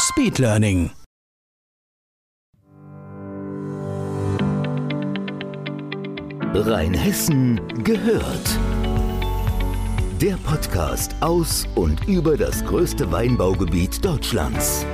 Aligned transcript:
Speedlearning. 0.00 0.92
Rheinhessen 6.54 7.60
gehört. 7.82 8.58
Der 10.20 10.36
Podcast 10.36 11.16
aus 11.20 11.66
und 11.74 12.06
über 12.06 12.36
das 12.36 12.64
größte 12.64 13.10
Weinbaugebiet 13.10 14.04
Deutschlands. 14.04 14.86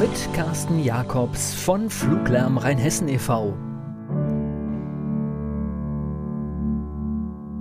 Mit 0.00 0.34
Carsten 0.34 0.82
Jakobs 0.82 1.54
von 1.54 1.88
Fluglärm 1.88 2.58
Rheinhessen 2.58 3.06
e.V. 3.08 3.56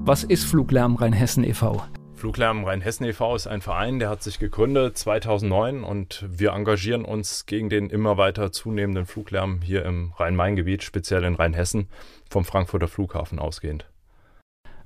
Was 0.05 0.23
ist 0.23 0.45
Fluglärm 0.45 0.95
Rheinhessen 0.95 1.43
e.V.? 1.43 1.83
Fluglärm 2.17 2.65
Rheinhessen 2.65 3.05
e.V. 3.05 3.35
ist 3.35 3.45
ein 3.45 3.61
Verein, 3.61 3.99
der 3.99 4.09
hat 4.09 4.23
sich 4.23 4.39
gegründet 4.39 4.97
2009 4.97 5.83
und 5.83 6.25
wir 6.27 6.51
engagieren 6.51 7.05
uns 7.05 7.45
gegen 7.45 7.69
den 7.69 7.91
immer 7.91 8.17
weiter 8.17 8.51
zunehmenden 8.51 9.05
Fluglärm 9.05 9.61
hier 9.61 9.85
im 9.85 10.13
Rhein-Main-Gebiet, 10.17 10.81
speziell 10.81 11.23
in 11.23 11.35
Rheinhessen, 11.35 11.89
vom 12.27 12.43
Frankfurter 12.43 12.87
Flughafen 12.87 13.37
ausgehend. 13.37 13.85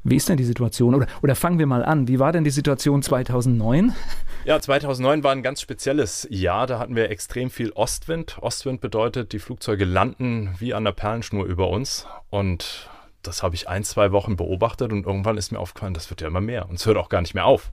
Wie 0.04 0.18
ist 0.18 0.28
denn 0.28 0.36
die 0.36 0.44
Situation? 0.44 0.94
Oder, 0.94 1.08
oder 1.22 1.36
fangen 1.36 1.58
wir 1.58 1.68
mal 1.68 1.86
an. 1.86 2.10
Wie 2.10 2.20
war 2.20 2.34
denn 2.34 2.44
die 2.44 2.50
Situation 2.50 3.02
2009? 3.02 3.96
Ja, 4.44 4.60
2009 4.60 5.24
war 5.24 5.32
ein 5.32 5.44
ganz 5.44 5.62
spezielles 5.62 6.28
Jahr. 6.32 6.68
Da 6.68 6.80
hatten 6.80 6.96
wir 6.96 7.12
extrem 7.12 7.50
viel 7.50 7.72
Ostwind. 7.72 8.40
Ostwind 8.42 8.82
bedeutet, 8.82 9.32
die 9.32 9.40
Flugzeuge 9.40 9.86
landen 9.86 10.56
wie 10.58 10.74
an 10.74 10.84
der 10.84 10.92
Perlenschnur 10.92 11.46
über 11.46 11.70
uns. 11.70 12.08
Und 12.32 12.90
das 13.24 13.44
habe 13.44 13.56
ich 13.56 13.68
ein, 13.68 13.84
zwei 13.84 14.12
Wochen 14.12 14.36
beobachtet 14.36 14.92
und 14.92 15.06
irgendwann 15.06 15.38
ist 15.38 15.52
mir 15.52 15.60
aufgefallen, 15.60 15.94
das 15.94 16.10
wird 16.10 16.22
ja 16.22 16.28
immer 16.28 16.42
mehr 16.42 16.70
und 16.70 16.76
es 16.76 16.86
hört 16.86 16.98
auch 16.98 17.10
gar 17.10 17.22
nicht 17.22 17.34
mehr 17.34 17.46
auf. 17.46 17.72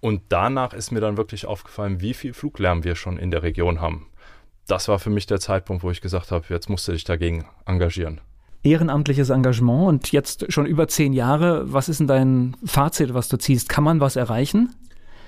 Und 0.00 0.22
danach 0.30 0.72
ist 0.72 0.90
mir 0.90 1.00
dann 1.00 1.16
wirklich 1.16 1.46
aufgefallen, 1.46 2.00
wie 2.00 2.14
viel 2.14 2.34
Fluglärm 2.34 2.82
wir 2.82 2.96
schon 2.96 3.18
in 3.18 3.30
der 3.30 3.42
Region 3.42 3.80
haben. 3.80 4.08
Das 4.66 4.88
war 4.88 4.98
für 4.98 5.10
mich 5.10 5.26
der 5.26 5.40
Zeitpunkt, 5.40 5.82
wo 5.82 5.90
ich 5.90 6.00
gesagt 6.00 6.32
habe, 6.32 6.44
jetzt 6.48 6.68
musst 6.68 6.88
du 6.88 6.92
dich 6.92 7.04
dagegen 7.04 7.44
engagieren. 7.66 8.20
Ehrenamtliches 8.64 9.30
Engagement 9.30 9.88
und 9.88 10.12
jetzt 10.12 10.52
schon 10.52 10.66
über 10.66 10.86
zehn 10.88 11.12
Jahre. 11.12 11.72
Was 11.72 11.88
ist 11.88 12.00
denn 12.00 12.06
dein 12.06 12.56
Fazit, 12.64 13.14
was 13.14 13.28
du 13.28 13.36
ziehst? 13.36 13.68
Kann 13.68 13.84
man 13.84 14.00
was 14.00 14.16
erreichen? 14.16 14.74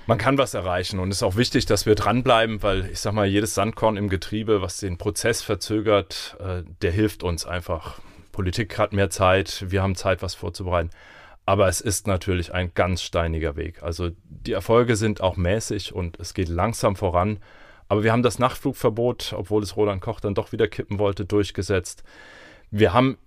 Man 0.07 0.17
kann 0.17 0.37
was 0.37 0.53
erreichen 0.53 0.99
und 0.99 1.09
es 1.09 1.17
ist 1.17 1.23
auch 1.23 1.35
wichtig, 1.35 1.65
dass 1.65 1.85
wir 1.85 1.95
dranbleiben, 1.95 2.61
weil 2.61 2.89
ich 2.91 2.99
sag 2.99 3.13
mal, 3.13 3.25
jedes 3.25 3.55
Sandkorn 3.55 3.97
im 3.97 4.07
Getriebe, 4.07 4.61
was 4.61 4.77
den 4.77 4.97
Prozess 4.97 5.41
verzögert, 5.41 6.37
äh, 6.39 6.63
der 6.81 6.91
hilft 6.91 7.23
uns 7.23 7.45
einfach 7.45 7.99
Politik 8.35 8.77
hat 8.77 8.91
mehr 8.91 9.09
Zeit, 9.09 9.63
wir 9.69 9.81
haben 9.81 9.95
Zeit, 9.95 10.21
was 10.21 10.35
vorzubereiten. 10.35 10.89
Aber 11.45 11.69
es 11.69 11.79
ist 11.79 12.05
natürlich 12.05 12.53
ein 12.53 12.73
ganz 12.73 13.01
steiniger 13.01 13.55
Weg. 13.55 13.81
Also 13.81 14.09
die 14.25 14.51
Erfolge 14.51 14.97
sind 14.97 15.21
auch 15.21 15.37
mäßig 15.37 15.95
und 15.95 16.19
es 16.19 16.33
geht 16.33 16.49
langsam 16.49 16.97
voran. 16.97 17.39
Aber 17.87 18.03
wir 18.03 18.11
haben 18.11 18.23
das 18.23 18.37
Nachtflugverbot, 18.37 19.33
obwohl 19.37 19.63
es 19.63 19.77
Roland 19.77 20.01
Koch 20.01 20.19
dann 20.19 20.35
doch 20.35 20.51
wieder 20.51 20.67
kippen 20.67 20.99
wollte, 20.99 21.23
durchgesetzt. 21.23 22.03
Wir 22.71 22.91
haben 22.91 23.17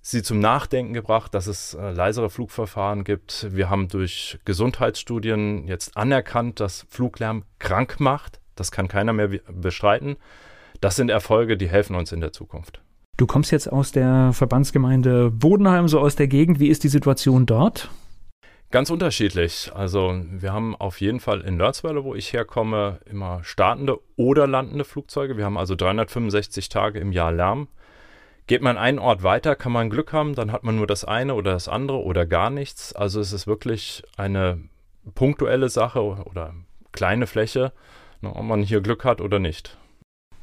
sie 0.00 0.24
zum 0.24 0.40
Nachdenken 0.40 0.92
gebracht, 0.92 1.34
dass 1.34 1.46
es 1.46 1.74
äh, 1.74 1.92
leisere 1.92 2.28
Flugverfahren 2.28 3.04
gibt. 3.04 3.54
Wir 3.54 3.70
haben 3.70 3.86
durch 3.86 4.40
Gesundheitsstudien 4.44 5.68
jetzt 5.68 5.96
anerkannt, 5.96 6.58
dass 6.58 6.84
Fluglärm 6.88 7.44
krank 7.60 8.00
macht. 8.00 8.40
Das 8.56 8.72
kann 8.72 8.88
keiner 8.88 9.12
mehr 9.12 9.28
bestreiten. 9.28 10.16
Das 10.80 10.96
sind 10.96 11.10
Erfolge, 11.10 11.56
die 11.56 11.68
helfen 11.68 11.94
uns 11.94 12.10
in 12.10 12.20
der 12.20 12.32
Zukunft. 12.32 12.80
Du 13.18 13.26
kommst 13.26 13.50
jetzt 13.50 13.66
aus 13.66 13.90
der 13.90 14.32
Verbandsgemeinde 14.32 15.32
Bodenheim, 15.32 15.88
so 15.88 15.98
aus 15.98 16.14
der 16.14 16.28
Gegend. 16.28 16.60
Wie 16.60 16.68
ist 16.68 16.84
die 16.84 16.88
Situation 16.88 17.46
dort? 17.46 17.90
Ganz 18.70 18.90
unterschiedlich. 18.90 19.72
Also 19.74 20.22
wir 20.30 20.52
haben 20.52 20.76
auf 20.76 21.00
jeden 21.00 21.18
Fall 21.18 21.40
in 21.40 21.58
Lörzweiler, 21.58 22.04
wo 22.04 22.14
ich 22.14 22.32
herkomme, 22.32 23.00
immer 23.10 23.42
startende 23.42 23.98
oder 24.14 24.46
landende 24.46 24.84
Flugzeuge. 24.84 25.36
Wir 25.36 25.46
haben 25.46 25.58
also 25.58 25.74
365 25.74 26.68
Tage 26.68 27.00
im 27.00 27.10
Jahr 27.10 27.32
Lärm. 27.32 27.66
Geht 28.46 28.62
man 28.62 28.78
einen 28.78 29.00
Ort 29.00 29.24
weiter, 29.24 29.56
kann 29.56 29.72
man 29.72 29.90
Glück 29.90 30.12
haben, 30.12 30.36
dann 30.36 30.52
hat 30.52 30.62
man 30.62 30.76
nur 30.76 30.86
das 30.86 31.04
eine 31.04 31.34
oder 31.34 31.54
das 31.54 31.66
andere 31.66 32.00
oder 32.04 32.24
gar 32.24 32.50
nichts. 32.50 32.92
Also 32.92 33.18
es 33.18 33.32
ist 33.32 33.48
wirklich 33.48 34.04
eine 34.16 34.60
punktuelle 35.16 35.70
Sache 35.70 36.00
oder 36.00 36.54
kleine 36.92 37.26
Fläche, 37.26 37.72
ne, 38.20 38.32
ob 38.32 38.44
man 38.44 38.62
hier 38.62 38.80
Glück 38.80 39.04
hat 39.04 39.20
oder 39.20 39.40
nicht. 39.40 39.76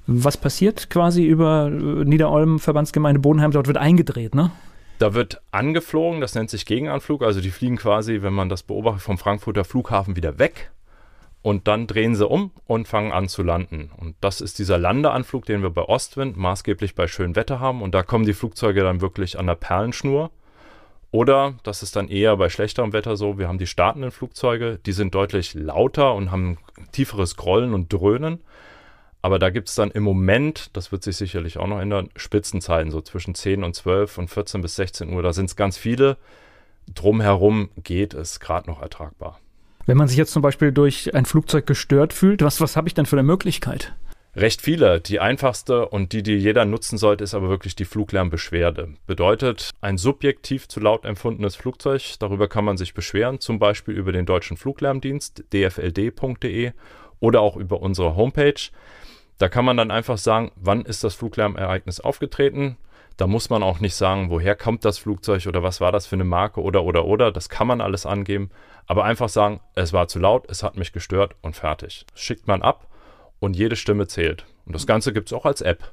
Was 0.07 0.38
passiert 0.38 0.89
quasi 0.89 1.25
über 1.25 1.67
äh, 1.67 2.05
Niederolm, 2.05 2.59
Verbandsgemeinde 2.59 3.19
Bodenheim? 3.19 3.51
Dort 3.51 3.67
wird 3.67 3.77
eingedreht, 3.77 4.35
ne? 4.35 4.51
Da 4.99 5.13
wird 5.13 5.41
angeflogen, 5.51 6.21
das 6.21 6.35
nennt 6.35 6.49
sich 6.49 6.66
Gegenanflug. 6.66 7.23
Also 7.23 7.41
die 7.41 7.51
fliegen 7.51 7.77
quasi, 7.77 8.21
wenn 8.21 8.33
man 8.33 8.49
das 8.49 8.63
beobachtet, 8.63 9.01
vom 9.01 9.17
Frankfurter 9.17 9.66
Flughafen 9.66 10.16
wieder 10.16 10.39
weg. 10.39 10.71
Und 11.41 11.67
dann 11.67 11.85
drehen 11.85 12.16
sie 12.16 12.27
um 12.27 12.51
und 12.66 12.88
fangen 12.88 13.11
an 13.11 13.27
zu 13.27 13.43
landen. 13.43 13.91
Und 13.97 14.16
das 14.21 14.41
ist 14.41 14.57
dieser 14.57 14.79
Landeanflug, 14.79 15.45
den 15.45 15.61
wir 15.61 15.69
bei 15.69 15.83
Ostwind 15.83 16.37
maßgeblich 16.37 16.95
bei 16.95 17.07
schönem 17.07 17.35
Wetter 17.35 17.59
haben. 17.59 17.81
Und 17.81 17.93
da 17.93 18.01
kommen 18.01 18.25
die 18.25 18.33
Flugzeuge 18.33 18.81
dann 18.81 19.01
wirklich 19.01 19.37
an 19.37 19.45
der 19.45 19.55
Perlenschnur. 19.55 20.31
Oder 21.11 21.53
das 21.63 21.83
ist 21.83 21.95
dann 21.95 22.07
eher 22.07 22.35
bei 22.37 22.49
schlechterem 22.49 22.93
Wetter 22.93 23.16
so, 23.16 23.37
wir 23.37 23.47
haben 23.47 23.57
die 23.57 23.67
startenden 23.67 24.11
Flugzeuge, 24.11 24.79
die 24.85 24.91
sind 24.91 25.16
deutlich 25.16 25.53
lauter 25.53 26.13
und 26.13 26.31
haben 26.31 26.57
tieferes 26.91 27.37
Grollen 27.37 27.73
und 27.73 27.93
Dröhnen. 27.93 28.39
Aber 29.25 29.39
da 29.39 29.49
gibt 29.49 29.69
es 29.69 29.73
dann 29.73 29.89
im 29.89 30.03
Moment, 30.03 30.69
das 30.73 30.91
wird 30.91 31.01
sich 31.01 31.17
sicherlich 31.17 31.57
auch 31.57 31.65
noch 31.65 31.79
ändern, 31.79 32.09
Spitzenzeiten, 32.15 32.91
so 32.91 33.01
zwischen 33.01 33.33
10 33.33 33.63
und 33.63 33.73
12 33.73 34.19
und 34.19 34.27
14 34.27 34.61
bis 34.61 34.75
16 34.75 35.11
Uhr. 35.11 35.23
Da 35.23 35.33
sind 35.33 35.45
es 35.45 35.55
ganz 35.55 35.79
viele. 35.79 36.17
Drumherum 36.93 37.71
geht 37.83 38.13
es 38.13 38.39
gerade 38.39 38.69
noch 38.69 38.83
ertragbar. 38.83 39.39
Wenn 39.87 39.97
man 39.97 40.07
sich 40.07 40.17
jetzt 40.17 40.31
zum 40.31 40.43
Beispiel 40.43 40.71
durch 40.71 41.15
ein 41.15 41.25
Flugzeug 41.25 41.65
gestört 41.65 42.13
fühlt, 42.13 42.43
was, 42.43 42.61
was 42.61 42.75
habe 42.75 42.87
ich 42.87 42.93
denn 42.93 43.07
für 43.07 43.15
eine 43.15 43.23
Möglichkeit? 43.23 43.95
Recht 44.35 44.61
viele. 44.61 45.01
Die 45.01 45.19
einfachste 45.19 45.87
und 45.87 46.13
die, 46.13 46.21
die 46.21 46.35
jeder 46.35 46.65
nutzen 46.65 46.99
sollte, 46.99 47.23
ist 47.23 47.33
aber 47.33 47.49
wirklich 47.49 47.75
die 47.75 47.85
Fluglärmbeschwerde. 47.85 48.89
Bedeutet 49.07 49.71
ein 49.81 49.97
subjektiv 49.97 50.67
zu 50.67 50.79
laut 50.79 51.03
empfundenes 51.03 51.55
Flugzeug. 51.55 52.19
Darüber 52.19 52.47
kann 52.47 52.63
man 52.63 52.77
sich 52.77 52.93
beschweren, 52.93 53.39
zum 53.39 53.57
Beispiel 53.57 53.95
über 53.95 54.11
den 54.11 54.27
Deutschen 54.27 54.55
Fluglärmdienst 54.55 55.45
dfld.de 55.51 56.73
oder 57.19 57.41
auch 57.41 57.57
über 57.57 57.81
unsere 57.81 58.15
Homepage. 58.15 58.69
Da 59.38 59.50
kann 59.50 59.66
man 59.66 59.78
dann 59.78 59.91
einfach 59.91 60.18
sagen, 60.18 60.51
wann 60.56 60.84
ist 60.84 61.03
das 61.03 61.16
Fluglärmereignis 61.16 62.00
aufgetreten. 62.00 62.78
Da 63.18 63.28
muss 63.28 63.50
man 63.50 63.63
auch 63.63 63.79
nicht 63.79 63.96
sagen, 63.96 64.29
woher 64.29 64.56
kommt 64.56 64.84
das 64.84 64.97
Flugzeug 64.97 65.46
oder 65.47 65.63
was 65.63 65.79
war 65.79 65.91
das 65.91 66.06
für 66.06 66.16
eine 66.16 66.23
Marke 66.25 66.62
oder 66.62 66.84
oder 66.84 67.06
oder. 67.06 67.31
Das 67.31 67.50
kann 67.50 67.68
man 67.68 67.81
alles 67.81 68.06
angeben. 68.06 68.50
Aber 68.88 69.03
einfach 69.03 69.29
sagen, 69.29 69.62
es 69.73 69.94
war 69.94 70.07
zu 70.07 70.19
laut, 70.19 70.50
es 70.50 70.63
hat 70.63 70.78
mich 70.78 70.91
gestört 70.91 71.35
und 71.41 71.56
fertig. 71.56 72.06
Das 72.12 72.22
schickt 72.22 72.47
man 72.47 72.62
ab 72.62 72.88
und 73.40 73.56
jede 73.56 73.75
Stimme 73.75 74.07
zählt. 74.07 74.46
Und 74.66 74.73
das 74.73 74.85
Ganze 74.85 75.13
gibt 75.13 75.29
es 75.29 75.34
auch 75.34 75.46
als 75.46 75.62
App. 75.62 75.91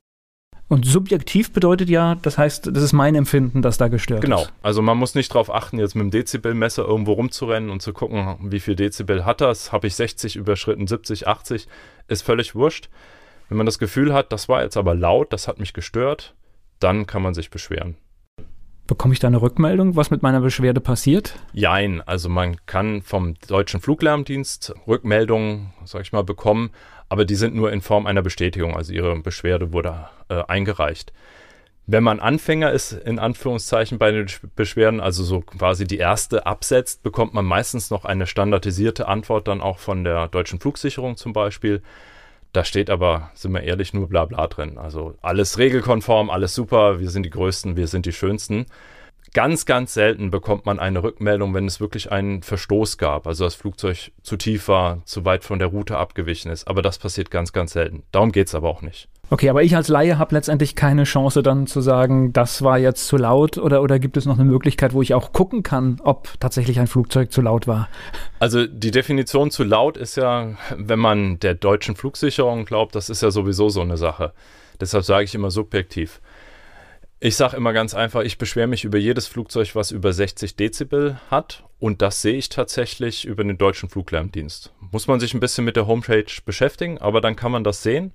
Und 0.69 0.87
subjektiv 0.87 1.53
bedeutet 1.53 1.91
ja, 1.91 2.15
das 2.15 2.39
heißt, 2.39 2.69
das 2.75 2.83
ist 2.83 2.95
mein 2.95 3.15
Empfinden, 3.15 3.61
das 3.61 3.77
da 3.77 3.89
gestört 3.89 4.23
genau. 4.23 4.41
ist. 4.41 4.47
Genau. 4.47 4.59
Also 4.63 4.81
man 4.81 4.97
muss 4.97 5.15
nicht 5.15 5.31
darauf 5.31 5.53
achten, 5.53 5.79
jetzt 5.79 5.95
mit 5.95 6.05
dem 6.05 6.11
Dezibelmesser 6.11 6.85
irgendwo 6.85 7.13
rumzurennen 7.13 7.69
und 7.69 7.83
zu 7.83 7.93
gucken, 7.93 8.39
wie 8.41 8.61
viel 8.61 8.75
Dezibel 8.75 9.27
hat 9.27 9.43
das. 9.43 9.71
Habe 9.71 9.87
ich 9.87 9.95
60 9.97 10.37
überschritten, 10.37 10.87
70, 10.87 11.29
80, 11.29 11.69
ist 12.09 12.23
völlig 12.23 12.55
wurscht. 12.55 12.89
Wenn 13.52 13.58
man 13.58 13.66
das 13.66 13.78
Gefühl 13.78 14.14
hat, 14.14 14.32
das 14.32 14.49
war 14.49 14.62
jetzt 14.62 14.78
aber 14.78 14.94
laut, 14.94 15.31
das 15.31 15.46
hat 15.46 15.60
mich 15.60 15.75
gestört, 15.75 16.34
dann 16.81 17.06
kann 17.06 17.20
man 17.20 17.34
sich 17.34 17.50
beschweren. 17.50 17.99
Bekomme 18.87 19.12
ich 19.12 19.20
da 19.20 19.26
eine 19.26 19.43
Rückmeldung, 19.43 19.94
was 19.94 20.10
mit 20.10 20.22
meiner 20.22 20.40
Beschwerde 20.40 20.81
passiert? 20.81 21.34
Jein, 21.52 22.00
also 22.00 22.31
man 22.31 22.56
kann 22.64 23.02
vom 23.02 23.34
Deutschen 23.46 23.82
Fluglärmdienst 23.82 24.72
Rückmeldungen, 24.87 25.75
sag 25.84 26.00
ich 26.00 26.12
mal, 26.12 26.25
bekommen, 26.25 26.70
aber 27.10 27.26
die 27.26 27.34
sind 27.34 27.54
nur 27.54 27.70
in 27.70 27.82
Form 27.82 28.06
einer 28.06 28.22
Bestätigung, 28.22 28.75
also 28.75 28.90
ihre 28.90 29.20
Beschwerde 29.20 29.75
wurde 29.75 30.06
äh, 30.31 30.43
eingereicht. 30.49 31.12
Wenn 31.87 32.04
man 32.04 32.20
Anfänger 32.20 32.72
ist, 32.72 32.93
in 32.93 33.19
Anführungszeichen 33.19 33.99
bei 33.99 34.12
den 34.12 34.28
Beschwerden, 34.56 35.02
also 35.02 35.25
so 35.25 35.43
quasi 35.43 35.87
die 35.87 35.99
erste 35.99 36.46
absetzt, 36.46 37.02
bekommt 37.02 37.34
man 37.34 37.44
meistens 37.44 37.90
noch 37.90 38.06
eine 38.06 38.26
standardisierte 38.26 39.08
Antwort 39.08 39.46
dann 39.46 39.60
auch 39.60 39.78
von 39.78 40.04
der 40.04 40.28
deutschen 40.28 40.58
Flugsicherung 40.58 41.19
zum 41.19 41.34
Beispiel. 41.34 41.82
Da 42.52 42.64
steht 42.64 42.90
aber, 42.90 43.31
sind 43.34 43.52
wir 43.52 43.62
ehrlich, 43.62 43.94
nur 43.94 44.08
Blabla 44.08 44.46
drin. 44.46 44.76
Also 44.76 45.16
alles 45.22 45.58
regelkonform, 45.58 46.28
alles 46.28 46.54
super, 46.54 47.00
wir 47.00 47.08
sind 47.08 47.25
die 47.25 47.31
Größten, 47.31 47.76
wir 47.76 47.87
sind 47.87 48.04
die 48.04 48.12
Schönsten. 48.12 48.66
Ganz, 49.32 49.64
ganz 49.64 49.94
selten 49.94 50.31
bekommt 50.31 50.66
man 50.66 50.78
eine 50.78 51.02
Rückmeldung, 51.02 51.54
wenn 51.54 51.66
es 51.66 51.81
wirklich 51.81 52.12
einen 52.12 52.43
Verstoß 52.43 52.99
gab, 52.99 53.26
also 53.26 53.44
das 53.44 53.54
Flugzeug 53.54 54.12
zu 54.22 54.37
tief 54.37 54.69
war, 54.69 55.02
zu 55.06 55.25
weit 55.25 55.43
von 55.43 55.58
der 55.58 55.69
Route 55.69 55.96
abgewichen 55.96 56.50
ist. 56.50 56.69
Aber 56.69 56.82
das 56.82 56.99
passiert 56.99 57.31
ganz, 57.31 57.54
ganz 57.54 57.72
selten. 57.72 58.02
Darum 58.12 58.31
geht 58.31 58.49
es 58.49 58.54
aber 58.54 58.69
auch 58.69 58.82
nicht. 58.82 59.08
Okay, 59.31 59.49
aber 59.49 59.63
ich 59.63 59.75
als 59.75 59.89
Laie 59.89 60.19
habe 60.19 60.35
letztendlich 60.35 60.75
keine 60.77 61.05
Chance 61.05 61.43
dann 61.43 61.67
zu 61.67 61.81
sagen, 61.81 62.33
das 62.35 62.61
war 62.63 62.79
jetzt 62.79 63.07
zu 63.07 63.17
laut 63.17 63.57
oder, 63.57 63.81
oder 63.81 63.99
gibt 63.99 64.19
es 64.19 64.27
noch 64.27 64.39
eine 64.39 64.45
Möglichkeit, 64.45 64.93
wo 64.93 65.01
ich 65.01 65.15
auch 65.15 65.33
gucken 65.33 65.63
kann, 65.63 66.01
ob 66.05 66.29
tatsächlich 66.39 66.79
ein 66.81 66.87
Flugzeug 66.87 67.33
zu 67.33 67.41
laut 67.41 67.67
war? 67.67 67.89
Also 68.41 68.67
die 68.67 68.91
Definition 68.91 69.51
zu 69.51 69.65
laut 69.65 69.97
ist 69.97 70.17
ja, 70.17 70.55
wenn 70.77 70.99
man 70.99 71.41
der 71.41 71.55
deutschen 71.55 71.97
Flugsicherung 71.97 72.67
glaubt, 72.67 72.95
das 72.95 73.09
ist 73.09 73.23
ja 73.23 73.31
sowieso 73.31 73.71
so 73.71 73.81
eine 73.81 73.97
Sache. 73.97 74.33
Deshalb 74.81 75.05
sage 75.05 75.25
ich 75.25 75.35
immer 75.35 75.51
subjektiv. 75.51 76.21
Ich 77.25 77.37
sage 77.37 77.57
immer 77.57 77.73
ganz 77.73 77.95
einfach, 77.95 78.23
ich 78.23 78.37
beschwere 78.37 78.67
mich 78.67 78.83
über 78.83 78.99
jedes 78.99 79.29
Flugzeug, 79.29 79.77
was 79.77 79.93
über 79.93 80.13
60 80.13 80.57
Dezibel 80.57 81.21
hat. 81.31 81.63
Und 81.79 82.03
das 82.03 82.21
sehe 82.21 82.35
ich 82.35 82.49
tatsächlich 82.49 83.25
über 83.25 83.45
den 83.45 83.59
deutschen 83.59 83.89
Fluglärmdienst. 83.89 84.73
Muss 84.91 85.07
man 85.07 85.21
sich 85.21 85.33
ein 85.33 85.39
bisschen 85.39 85.65
mit 85.65 85.77
der 85.77 85.87
Homepage 85.87 86.27
beschäftigen, 86.45 86.99
aber 86.99 87.21
dann 87.21 87.37
kann 87.37 87.53
man 87.53 87.63
das 87.63 87.85
sehen. 87.85 88.13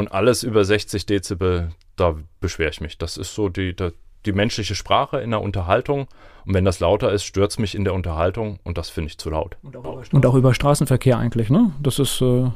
Und 0.00 0.12
alles 0.12 0.44
über 0.44 0.64
60 0.64 1.04
Dezibel, 1.04 1.72
da 1.96 2.16
beschwere 2.40 2.70
ich 2.70 2.80
mich. 2.80 2.96
Das 2.96 3.18
ist 3.18 3.34
so 3.34 3.50
die, 3.50 3.76
die, 3.76 3.90
die 4.24 4.32
menschliche 4.32 4.74
Sprache 4.74 5.20
in 5.20 5.28
der 5.28 5.42
Unterhaltung. 5.42 6.08
Und 6.46 6.54
wenn 6.54 6.64
das 6.64 6.80
lauter 6.80 7.12
ist, 7.12 7.24
stört 7.24 7.50
es 7.50 7.58
mich 7.58 7.74
in 7.74 7.84
der 7.84 7.92
Unterhaltung 7.92 8.60
und 8.64 8.78
das 8.78 8.88
finde 8.88 9.08
ich 9.08 9.18
zu 9.18 9.28
laut. 9.28 9.58
Und 9.62 9.76
auch, 9.76 10.02
und 10.10 10.24
auch, 10.24 10.34
über 10.34 10.54
Straßenverkehr 10.54 11.18
eigentlich, 11.18 11.50
ne? 11.50 11.72
Das 11.82 11.98
ist. 11.98 12.22
Äh 12.22 12.50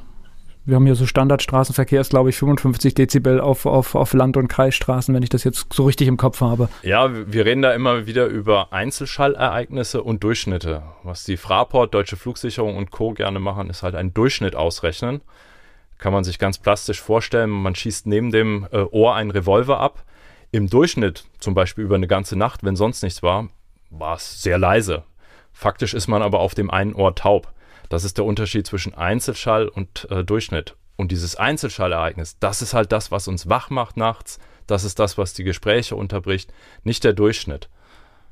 wir 0.66 0.76
haben 0.76 0.86
hier 0.86 0.94
so 0.94 1.04
Standardstraßenverkehr, 1.04 2.00
ist 2.00 2.08
glaube 2.08 2.30
ich 2.30 2.36
55 2.36 2.94
Dezibel 2.94 3.38
auf, 3.38 3.66
auf, 3.66 3.94
auf 3.94 4.14
Land- 4.14 4.38
und 4.38 4.48
Kreisstraßen, 4.48 5.14
wenn 5.14 5.22
ich 5.22 5.28
das 5.28 5.44
jetzt 5.44 5.70
so 5.70 5.84
richtig 5.84 6.08
im 6.08 6.16
Kopf 6.16 6.40
habe. 6.40 6.70
Ja, 6.82 7.10
wir 7.12 7.44
reden 7.44 7.60
da 7.60 7.74
immer 7.74 8.06
wieder 8.06 8.24
über 8.24 8.72
Einzelschallereignisse 8.72 10.02
und 10.02 10.24
Durchschnitte. 10.24 10.82
Was 11.02 11.24
die 11.24 11.36
Fraport, 11.36 11.92
Deutsche 11.92 12.16
Flugsicherung 12.16 12.78
und 12.78 12.90
Co. 12.90 13.12
gerne 13.12 13.40
machen, 13.40 13.68
ist 13.68 13.82
halt 13.82 13.94
einen 13.94 14.14
Durchschnitt 14.14 14.56
ausrechnen. 14.56 15.20
Kann 15.98 16.12
man 16.12 16.24
sich 16.24 16.38
ganz 16.38 16.58
plastisch 16.58 17.00
vorstellen, 17.00 17.50
man 17.50 17.74
schießt 17.74 18.06
neben 18.06 18.30
dem 18.30 18.66
äh, 18.72 18.78
Ohr 18.90 19.14
einen 19.14 19.30
Revolver 19.30 19.78
ab. 19.78 20.04
Im 20.50 20.68
Durchschnitt, 20.68 21.24
zum 21.38 21.54
Beispiel 21.54 21.84
über 21.84 21.96
eine 21.96 22.06
ganze 22.06 22.36
Nacht, 22.36 22.64
wenn 22.64 22.76
sonst 22.76 23.02
nichts 23.02 23.22
war, 23.22 23.48
war 23.90 24.16
es 24.16 24.42
sehr 24.42 24.58
leise. 24.58 25.04
Faktisch 25.52 25.94
ist 25.94 26.08
man 26.08 26.22
aber 26.22 26.40
auf 26.40 26.54
dem 26.54 26.70
einen 26.70 26.94
Ohr 26.94 27.14
taub. 27.14 27.52
Das 27.88 28.04
ist 28.04 28.18
der 28.18 28.24
Unterschied 28.24 28.66
zwischen 28.66 28.94
Einzelschall 28.94 29.68
und 29.68 30.08
äh, 30.10 30.24
Durchschnitt. 30.24 30.76
Und 30.96 31.10
dieses 31.12 31.36
Einzelschallereignis, 31.36 32.38
das 32.38 32.62
ist 32.62 32.74
halt 32.74 32.92
das, 32.92 33.10
was 33.10 33.28
uns 33.28 33.48
wach 33.48 33.70
macht 33.70 33.96
nachts. 33.96 34.38
Das 34.66 34.84
ist 34.84 34.98
das, 34.98 35.18
was 35.18 35.34
die 35.34 35.44
Gespräche 35.44 35.96
unterbricht, 35.96 36.52
nicht 36.82 37.04
der 37.04 37.12
Durchschnitt. 37.12 37.68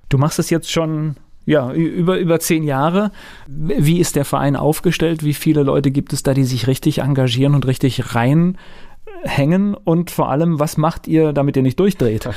Du 0.09 0.19
machst 0.19 0.38
es 0.38 0.50
jetzt 0.50 0.70
schon 0.70 1.17
ja, 1.44 1.72
über, 1.72 2.18
über 2.18 2.40
zehn 2.40 2.62
Jahre. 2.62 3.10
Wie 3.46 3.98
ist 3.98 4.16
der 4.16 4.24
Verein 4.24 4.56
aufgestellt? 4.56 5.24
Wie 5.24 5.34
viele 5.34 5.62
Leute 5.62 5.90
gibt 5.90 6.12
es 6.12 6.22
da, 6.22 6.34
die 6.34 6.44
sich 6.44 6.66
richtig 6.66 6.98
engagieren 6.98 7.54
und 7.54 7.66
richtig 7.66 8.14
reinhängen? 8.14 9.74
Und 9.74 10.10
vor 10.10 10.30
allem, 10.30 10.60
was 10.60 10.76
macht 10.76 11.08
ihr, 11.08 11.32
damit 11.32 11.56
ihr 11.56 11.62
nicht 11.62 11.80
durchdreht? 11.80 12.28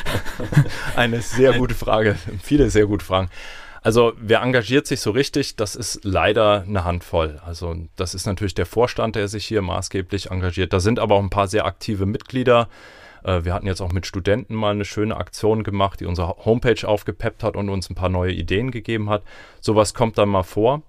Eine 0.95 1.21
sehr 1.21 1.53
gute 1.53 1.75
Frage. 1.75 2.15
Viele 2.41 2.69
sehr 2.69 2.87
gute 2.87 3.05
Fragen. 3.05 3.29
Also 3.85 4.13
wer 4.19 4.41
engagiert 4.41 4.87
sich 4.87 4.99
so 4.99 5.11
richtig, 5.11 5.57
das 5.57 5.75
ist 5.75 5.99
leider 6.03 6.65
eine 6.67 6.85
Handvoll. 6.85 7.39
Also 7.45 7.75
das 7.95 8.15
ist 8.15 8.25
natürlich 8.25 8.55
der 8.55 8.65
Vorstand, 8.65 9.15
der 9.15 9.27
sich 9.27 9.45
hier 9.45 9.61
maßgeblich 9.61 10.31
engagiert. 10.31 10.73
Da 10.73 10.79
sind 10.79 10.97
aber 10.97 11.13
auch 11.13 11.21
ein 11.21 11.29
paar 11.29 11.47
sehr 11.47 11.65
aktive 11.65 12.07
Mitglieder. 12.07 12.67
Äh, 13.25 13.43
wir 13.43 13.53
hatten 13.53 13.67
jetzt 13.67 13.81
auch 13.81 13.91
mit 13.91 14.05
Studenten 14.05 14.55
mal 14.55 14.71
eine 14.71 14.85
schöne 14.85 15.17
Aktion 15.17 15.63
gemacht, 15.63 15.99
die 15.99 16.05
unsere 16.05 16.45
Homepage 16.45 16.87
aufgepeppt 16.87 17.43
hat 17.43 17.55
und 17.55 17.69
uns 17.69 17.89
ein 17.89 17.95
paar 17.95 18.09
neue 18.09 18.31
Ideen 18.31 18.71
gegeben 18.71 19.09
hat. 19.09 19.23
Sowas 19.59 19.93
kommt 19.93 20.17
dann 20.17 20.29
mal 20.29 20.43
vor. 20.43 20.83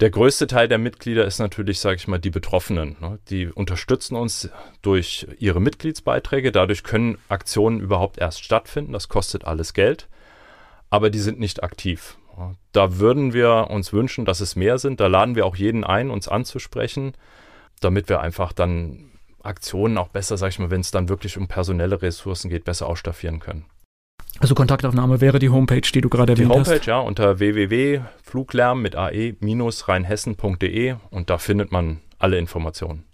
Der 0.00 0.10
größte 0.10 0.46
Teil 0.46 0.66
der 0.66 0.78
Mitglieder 0.78 1.26
ist 1.26 1.40
natürlich, 1.40 1.78
sage 1.78 1.96
ich 1.96 2.08
mal, 2.08 2.18
die 2.18 2.30
Betroffenen. 2.30 2.96
Ne? 3.00 3.18
Die 3.28 3.46
unterstützen 3.46 4.16
uns 4.16 4.48
durch 4.80 5.26
ihre 5.38 5.60
Mitgliedsbeiträge. 5.60 6.52
Dadurch 6.52 6.82
können 6.82 7.18
Aktionen 7.28 7.80
überhaupt 7.80 8.18
erst 8.18 8.42
stattfinden. 8.42 8.94
Das 8.94 9.10
kostet 9.10 9.44
alles 9.44 9.74
Geld. 9.74 10.08
Aber 10.88 11.10
die 11.10 11.18
sind 11.18 11.38
nicht 11.38 11.62
aktiv. 11.62 12.16
Da 12.72 12.98
würden 12.98 13.34
wir 13.34 13.66
uns 13.68 13.92
wünschen, 13.92 14.24
dass 14.24 14.40
es 14.40 14.56
mehr 14.56 14.78
sind. 14.78 15.00
Da 15.00 15.06
laden 15.06 15.34
wir 15.34 15.44
auch 15.44 15.56
jeden 15.56 15.84
ein, 15.84 16.10
uns 16.10 16.28
anzusprechen, 16.28 17.12
damit 17.80 18.08
wir 18.08 18.22
einfach 18.22 18.54
dann 18.54 19.10
Aktionen 19.42 19.98
auch 19.98 20.08
besser, 20.08 20.36
sag 20.36 20.48
ich 20.48 20.58
mal, 20.58 20.70
wenn 20.70 20.80
es 20.80 20.90
dann 20.90 21.08
wirklich 21.08 21.38
um 21.38 21.48
personelle 21.48 22.02
Ressourcen 22.02 22.48
geht, 22.50 22.64
besser 22.64 22.86
ausstaffieren 22.86 23.40
können. 23.40 23.64
Also 24.38 24.54
Kontaktaufnahme 24.54 25.20
wäre 25.20 25.38
die 25.38 25.50
Homepage, 25.50 25.80
die 25.80 26.00
du 26.00 26.08
gerade 26.08 26.32
erwähnt 26.32 26.50
hast. 26.50 26.68
Die 26.68 26.72
Homepage, 26.72 26.86
ja, 26.90 26.98
unter 27.00 27.38
www.fluglärm 27.40 28.80
mit 28.80 28.96
ae-rheinhessen.de 28.96 30.94
und 31.10 31.30
da 31.30 31.38
findet 31.38 31.72
man 31.72 32.00
alle 32.18 32.38
Informationen. 32.38 33.04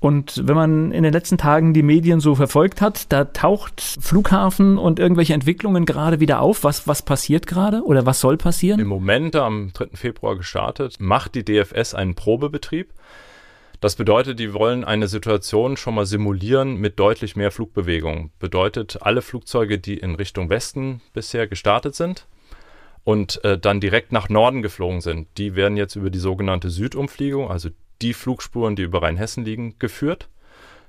Und 0.00 0.48
wenn 0.48 0.54
man 0.54 0.92
in 0.92 1.02
den 1.02 1.12
letzten 1.12 1.36
Tagen 1.36 1.74
die 1.74 1.82
Medien 1.82 2.20
so 2.20 2.34
verfolgt 2.34 2.80
hat, 2.80 3.12
da 3.12 3.26
taucht 3.26 3.82
Flughafen 4.00 4.78
und 4.78 4.98
irgendwelche 4.98 5.34
Entwicklungen 5.34 5.84
gerade 5.84 6.20
wieder 6.20 6.40
auf. 6.40 6.64
Was, 6.64 6.88
was 6.88 7.02
passiert 7.02 7.46
gerade 7.46 7.84
oder 7.84 8.06
was 8.06 8.20
soll 8.20 8.38
passieren? 8.38 8.80
Im 8.80 8.88
Moment, 8.88 9.36
am 9.36 9.72
3. 9.74 9.88
Februar 9.92 10.36
gestartet, 10.36 10.96
macht 11.00 11.34
die 11.34 11.44
DFS 11.44 11.92
einen 11.94 12.14
Probebetrieb. 12.14 12.94
Das 13.80 13.96
bedeutet, 13.96 14.38
die 14.38 14.52
wollen 14.52 14.84
eine 14.84 15.08
Situation 15.08 15.78
schon 15.78 15.94
mal 15.94 16.04
simulieren 16.04 16.76
mit 16.76 16.98
deutlich 16.98 17.34
mehr 17.34 17.50
Flugbewegung. 17.50 18.30
Bedeutet, 18.38 18.98
alle 19.00 19.22
Flugzeuge, 19.22 19.78
die 19.78 19.96
in 19.96 20.14
Richtung 20.14 20.50
Westen 20.50 21.00
bisher 21.14 21.46
gestartet 21.46 21.94
sind 21.94 22.26
und 23.04 23.42
äh, 23.42 23.58
dann 23.58 23.80
direkt 23.80 24.12
nach 24.12 24.28
Norden 24.28 24.60
geflogen 24.60 25.00
sind, 25.00 25.28
die 25.38 25.56
werden 25.56 25.78
jetzt 25.78 25.96
über 25.96 26.10
die 26.10 26.18
sogenannte 26.18 26.68
Südumfliegung, 26.68 27.50
also 27.50 27.70
die 28.02 28.12
Flugspuren, 28.12 28.76
die 28.76 28.82
über 28.82 29.02
Rheinhessen 29.02 29.44
liegen, 29.44 29.78
geführt. 29.78 30.28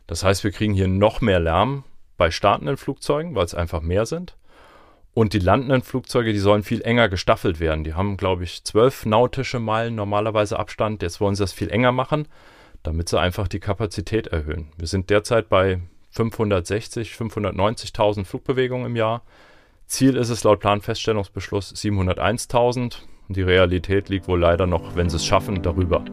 Das 0.07 0.25
heißt, 0.25 0.43
wir 0.43 0.51
kriegen 0.51 0.73
hier 0.73 0.89
noch 0.89 1.21
mehr 1.21 1.39
Lärm 1.39 1.85
bei 2.17 2.29
startenden 2.29 2.75
Flugzeugen, 2.75 3.35
weil 3.35 3.45
es 3.45 3.55
einfach 3.55 3.81
mehr 3.81 4.05
sind. 4.05 4.35
Und 5.13 5.31
die 5.33 5.39
landenden 5.39 5.81
Flugzeuge, 5.81 6.33
die 6.33 6.39
sollen 6.39 6.63
viel 6.63 6.81
enger 6.81 7.09
gestaffelt 7.09 7.59
werden. 7.59 7.83
Die 7.83 7.93
haben, 7.93 8.17
glaube 8.17 8.43
ich, 8.43 8.63
zwölf 8.63 9.05
nautische 9.05 9.59
Meilen 9.59 9.95
normalerweise 9.95 10.59
Abstand. 10.59 11.01
Jetzt 11.01 11.19
wollen 11.19 11.35
sie 11.35 11.43
das 11.43 11.51
viel 11.53 11.69
enger 11.69 11.91
machen, 11.91 12.27
damit 12.83 13.09
sie 13.09 13.19
einfach 13.19 13.47
die 13.47 13.59
Kapazität 13.59 14.27
erhöhen. 14.27 14.69
Wir 14.77 14.87
sind 14.87 15.09
derzeit 15.09 15.49
bei 15.49 15.79
560, 16.11 17.13
590.000 17.13 18.25
Flugbewegungen 18.25 18.87
im 18.87 18.95
Jahr. 18.95 19.23
Ziel 19.85 20.15
ist 20.15 20.29
es 20.29 20.43
laut 20.43 20.59
Planfeststellungsbeschluss 20.59 21.73
701.000. 21.73 22.97
Die 23.29 23.41
Realität 23.41 24.09
liegt 24.09 24.27
wohl 24.27 24.39
leider 24.39 24.67
noch, 24.67 24.95
wenn 24.95 25.09
sie 25.09 25.17
es 25.17 25.25
schaffen, 25.25 25.61
darüber. 25.61 26.03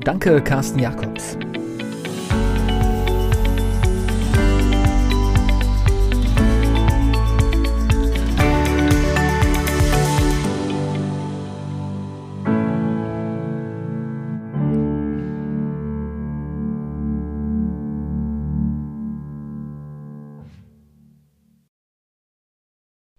Danke, 0.00 0.40
Carsten 0.42 0.78
Jakobs. 0.78 1.36